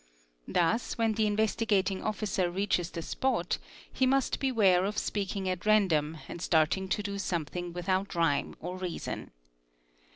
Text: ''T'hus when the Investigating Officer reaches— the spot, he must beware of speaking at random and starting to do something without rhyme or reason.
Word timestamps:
''T'hus 0.49 0.97
when 0.97 1.13
the 1.13 1.27
Investigating 1.27 2.01
Officer 2.01 2.49
reaches— 2.49 2.89
the 2.89 3.03
spot, 3.03 3.59
he 3.93 4.07
must 4.07 4.39
beware 4.39 4.83
of 4.83 4.97
speaking 4.97 5.47
at 5.47 5.67
random 5.67 6.17
and 6.27 6.41
starting 6.41 6.87
to 6.89 7.03
do 7.03 7.19
something 7.19 7.71
without 7.71 8.15
rhyme 8.15 8.55
or 8.59 8.79
reason. 8.79 9.29